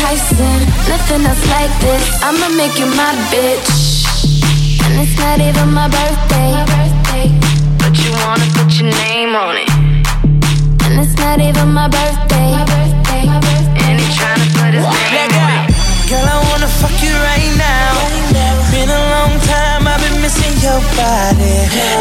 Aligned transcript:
enticing. 0.00 0.60
Nothing 0.88 1.26
else 1.26 1.44
like 1.48 1.72
this. 1.80 2.04
I'ma 2.22 2.48
make 2.56 2.78
you 2.78 2.86
my 2.96 3.12
bitch. 3.28 3.68
And 4.84 5.00
it's 5.04 5.16
not 5.18 5.40
even 5.40 5.72
my 5.72 5.88
birthday. 5.88 6.50
My 6.56 6.64
birthday. 6.64 7.28
But 7.78 7.92
you 8.00 8.10
wanna 8.24 8.48
put 8.56 8.72
your 8.80 8.90
name 9.04 9.36
on 9.36 9.56
it. 9.56 9.70
And 10.84 11.00
it's 11.04 11.16
not 11.20 11.40
even 11.40 11.68
my 11.72 11.88
birthday. 11.88 12.48
My 12.56 12.64
birthday. 12.64 13.22
My 13.28 13.40
birthday. 13.40 13.84
And 13.84 14.00
he 14.00 14.06
tryna 14.16 14.48
put 14.56 14.72
his 14.74 14.84
name 14.84 15.34
on 15.44 15.52
it. 15.60 15.74
Girl, 16.08 16.26
I 16.26 16.38
wanna 16.48 16.70
fuck 16.80 16.96
you 17.04 17.14
right 17.30 17.52
now. 17.56 17.92
Been 18.72 18.88
a 18.88 19.02
long 19.14 19.34
time, 19.50 19.86
I've 19.86 20.00
been 20.00 20.22
missing 20.22 20.54
your 20.62 20.80
body. 20.94 21.54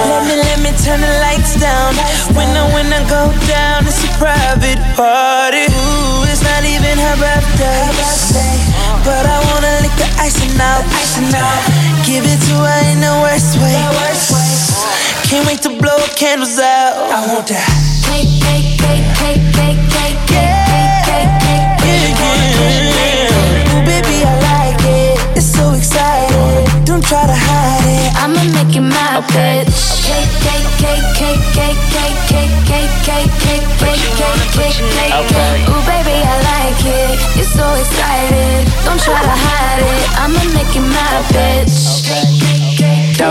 Let 0.08 0.22
me, 0.30 0.36
let 0.38 0.60
me 0.62 0.72
turn 0.86 1.02
the 1.02 1.14
lights 1.26 1.60
down. 1.60 1.96
When 2.38 2.48
I, 2.56 2.64
when 2.74 2.94
I 2.94 3.02
go 3.10 3.34
down, 3.50 3.88
it's 3.88 4.04
a 4.06 4.10
private 4.22 4.80
party. 4.96 5.66
Birthday. 7.60 8.56
But 9.04 9.26
I 9.26 9.38
wanna 9.52 9.74
lick 9.84 9.96
the 10.00 10.08
icing 10.20 10.56
out. 10.60 10.84
Give 12.08 12.24
it 12.26 12.40
to 12.48 12.56
her 12.64 12.82
in 12.92 13.00
the 13.02 13.14
worst 13.24 13.60
way. 13.60 13.76
Can't 15.28 15.46
wait 15.46 15.62
to 15.64 15.70
blow 15.70 16.00
candles 16.16 16.58
out. 16.58 16.96
I 17.12 17.28
want 17.28 17.48
that. 17.48 17.68
Cake, 18.08 18.32
cake, 18.42 18.80
cake, 18.82 19.06
cake, 19.20 19.44
cake, 19.54 19.80
cake, 19.92 19.92
cake, 19.94 20.09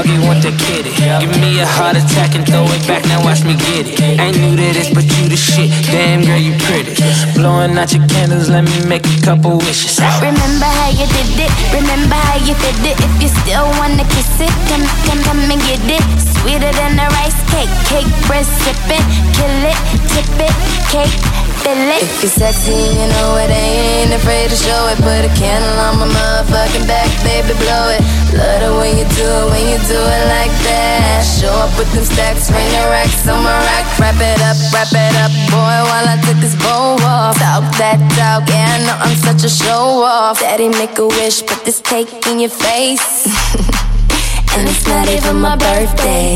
Doggy 0.09 0.27
want 0.27 0.43
the 0.43 0.53
kitty. 0.57 0.89
Give 0.97 1.37
me 1.41 1.61
a 1.61 1.67
heart 1.67 1.97
attack 1.97 2.35
and 2.35 2.47
throw 2.47 2.65
it 2.65 2.87
back, 2.89 3.05
now 3.05 3.21
watch 3.25 3.45
me 3.45 3.53
get 3.53 3.85
it. 3.85 4.01
Ain't 4.01 4.41
new 4.41 4.57
to 4.57 4.73
this, 4.73 4.89
but 4.89 5.05
you 5.05 5.29
the 5.29 5.37
shit. 5.37 5.69
Damn 5.93 6.25
girl, 6.25 6.41
you 6.41 6.57
pretty. 6.65 6.97
Blowing 7.37 7.77
out 7.77 7.93
your 7.93 8.07
candles, 8.09 8.49
let 8.49 8.65
me 8.65 8.77
make 8.89 9.05
a 9.05 9.21
couple 9.21 9.59
wishes. 9.59 10.01
Remember 10.25 10.71
how 10.81 10.89
you 10.89 11.05
did 11.13 11.45
it? 11.45 11.53
Remember 11.77 12.17
how 12.17 12.41
you 12.41 12.57
did 12.57 12.81
it? 12.89 12.97
If 12.97 13.13
you 13.21 13.29
still 13.29 13.69
wanna 13.77 14.05
kiss 14.17 14.41
it, 14.41 14.53
come, 14.73 14.85
come, 15.05 15.21
come 15.29 15.45
and 15.45 15.61
get 15.69 15.85
it. 15.85 16.05
Sweeter 16.41 16.73
than 16.73 16.97
a 16.97 17.07
rice 17.21 17.41
cake, 17.53 17.73
cake 17.93 18.09
bread 18.25 18.47
sipping, 18.47 19.05
kill 19.37 19.57
it, 19.69 19.77
tip 20.23 20.51
it, 20.51 20.55
cake. 20.91 21.15
Fill 21.63 21.79
it. 21.79 22.03
If 22.03 22.23
you're 22.23 22.31
sexy 22.31 22.73
you 22.73 23.07
know 23.15 23.39
it, 23.39 23.51
I 23.51 24.03
ain't 24.03 24.13
afraid 24.15 24.51
to 24.51 24.57
show 24.57 24.89
it. 24.91 24.99
Put 24.99 25.23
a 25.27 25.31
candle 25.39 25.79
on 25.79 25.99
my 26.03 26.09
motherfucking 26.11 26.87
back, 26.87 27.11
baby, 27.23 27.55
blow 27.59 27.95
it. 27.95 28.03
Love 28.35 28.63
it 28.63 28.75
when 28.79 28.93
you 28.99 29.07
do 29.15 29.27
it, 29.27 29.47
when 29.51 29.65
you 29.71 29.79
do 29.87 29.99
it 29.99 30.25
like 30.35 30.55
that. 30.67 31.23
Show 31.23 31.53
up 31.63 31.71
with 31.79 31.91
them 31.95 32.05
stacks, 32.05 32.51
ring 32.51 32.67
the 32.75 32.83
racks 32.91 33.27
on 33.29 33.43
my 33.43 33.55
rack. 33.55 33.87
Wrap 33.99 34.19
it 34.19 34.41
up, 34.43 34.59
wrap 34.75 34.91
it 34.91 35.15
up, 35.23 35.33
boy, 35.51 35.79
while 35.87 36.07
I 36.07 36.17
took 36.27 36.39
this 36.43 36.57
bow 36.59 36.99
off. 37.07 37.39
Talk 37.39 37.67
that 37.79 37.99
talk, 38.19 38.49
yeah, 38.51 38.75
I 38.75 38.79
know 38.87 38.97
I'm 38.99 39.17
such 39.17 39.45
a 39.45 39.51
show 39.51 40.03
off. 40.03 40.41
Daddy, 40.41 40.69
make 40.69 40.99
a 40.99 41.07
wish, 41.07 41.45
put 41.47 41.65
this 41.65 41.81
cake 41.81 42.11
in 42.27 42.41
your 42.41 42.51
face. 42.51 43.27
and 44.57 44.67
it's 44.67 44.87
not 44.87 45.09
even 45.09 45.41
my 45.41 45.57
birthday. 45.57 46.35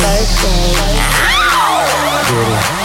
Ooh, 2.32 2.81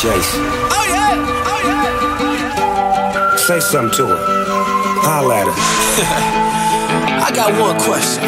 Jace. 0.00 0.32
Oh 0.32 0.86
yeah, 0.88 1.12
oh 1.44 1.60
yeah, 1.60 2.24
oh 2.24 2.32
yeah. 2.32 3.36
Say 3.36 3.60
something 3.60 3.92
to 3.98 4.06
her. 4.06 4.16
Holla 5.04 5.40
at 5.40 5.46
her. 5.46 5.52
I 7.26 7.30
got 7.36 7.52
one 7.60 7.76
question. 7.84 8.24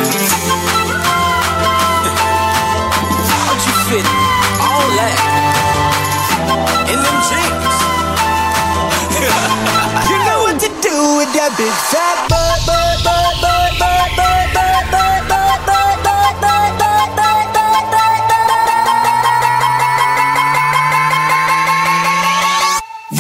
How'd 3.24 3.60
you 3.64 3.72
fit 3.88 4.04
all 4.60 4.84
that 5.00 5.16
in 6.92 6.98
them 7.00 7.18
jeans? 7.32 7.76
you 10.12 10.18
know 10.28 10.44
what 10.44 10.60
to 10.60 10.68
do 10.84 10.96
with 11.16 11.32
that 11.32 11.56
big 11.56 11.72
fat 11.88 12.11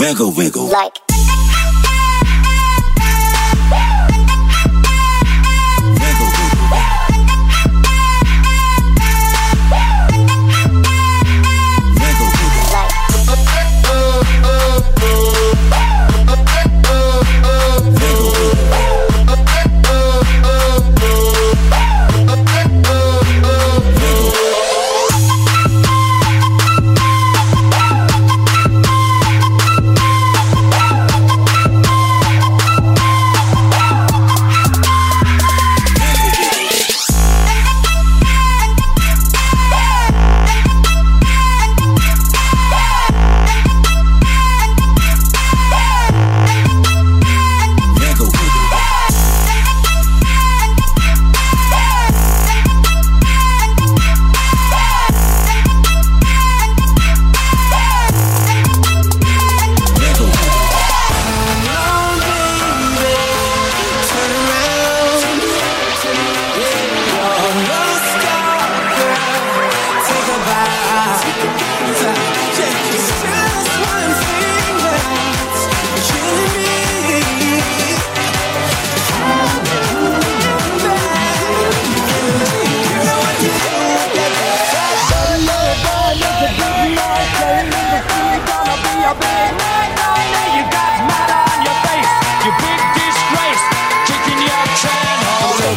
Wiggle, 0.02 0.32
wiggle. 0.32 0.64
Like. 0.66 1.11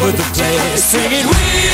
with 0.06 0.18
the 0.18 0.38
players 0.38 0.84
singing. 0.84 1.26
We 1.26 1.65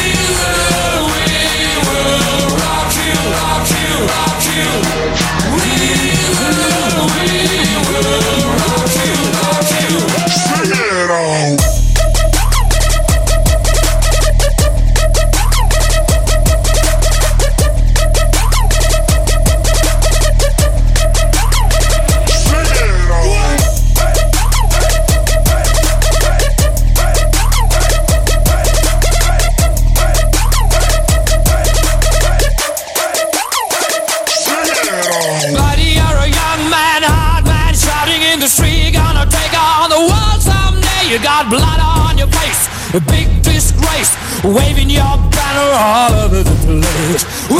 got 41.41 41.49
blood 41.49 41.79
on 41.79 42.17
your 42.17 42.27
face, 42.27 42.67
a 42.93 42.99
big 43.11 43.41
disgrace, 43.41 44.15
waving 44.43 44.89
your 44.89 45.17
banner 45.31 45.71
all 45.73 46.13
over 46.25 46.43
the 46.43 46.55
place. 46.61 47.23
We 47.49 47.57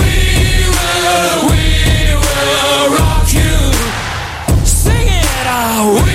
will, 0.76 1.50
we 1.50 2.14
will 2.22 2.98
rock 2.98 3.34
you. 3.34 4.66
Sing 4.66 5.08
it 5.08 5.48
out. 5.48 6.11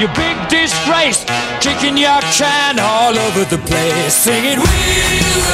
You 0.00 0.06
big 0.14 0.36
disgrace, 0.48 1.24
kicking 1.60 1.96
your 1.96 2.20
can 2.38 2.78
all 2.78 3.18
over 3.18 3.44
the 3.44 3.58
place, 3.66 4.14
singing, 4.14 4.58
We 4.60 5.47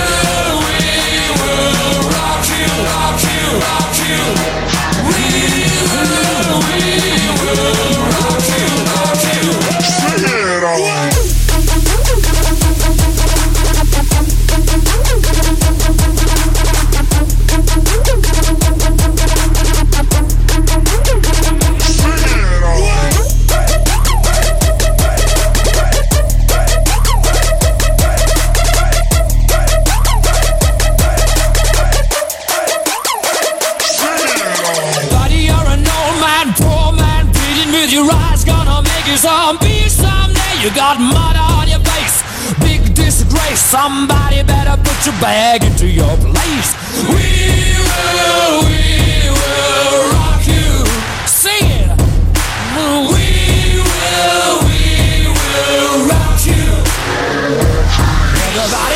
someday. 39.94 40.54
You 40.62 40.70
got 40.74 40.98
mud 40.98 41.36
on 41.36 41.68
your 41.68 41.80
face, 41.80 42.22
big 42.60 42.94
disgrace. 42.94 43.60
Somebody 43.60 44.42
better 44.42 44.76
put 44.82 44.98
your 45.06 45.14
bag 45.20 45.62
into 45.64 45.86
your 45.86 46.16
place. 46.18 46.70
We 47.08 47.78
will, 47.78 48.56
we 48.66 48.82
will 49.38 50.00
rock 50.14 50.42
you. 50.46 50.70
Sing 51.26 51.66
it. 51.82 51.90
We 52.74 53.22
will, 53.86 54.54
we 54.66 54.82
will 55.30 55.96
rock 56.10 56.38
you. 56.46 56.64
Everybody, 58.44 58.93